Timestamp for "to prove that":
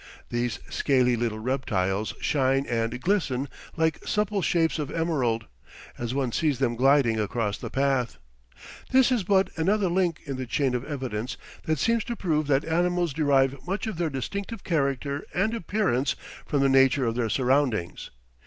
12.05-12.65